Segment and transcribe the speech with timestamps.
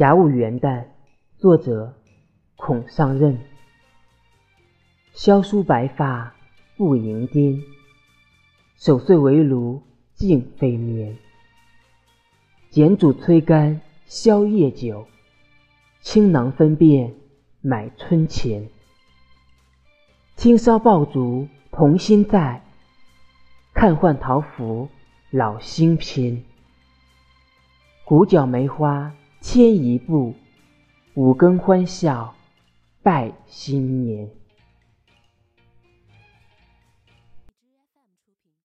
[0.00, 0.86] 甲午元旦，
[1.36, 1.94] 作者
[2.56, 3.38] 孔尚任。
[5.12, 6.34] 萧疏白发
[6.78, 7.60] 不盈颠，
[8.78, 9.82] 守岁围炉
[10.14, 11.18] 尽飞眠。
[12.70, 15.06] 剪煮催干宵夜酒，
[16.00, 17.14] 倾囊分辨
[17.60, 18.70] 买春钱。
[20.34, 22.62] 青烧爆竹童心在，
[23.74, 24.88] 看换桃符
[25.28, 26.42] 老心偏。
[28.06, 30.34] 鼓角梅花牵一步，
[31.14, 32.34] 五更欢笑
[33.02, 34.39] 拜新年。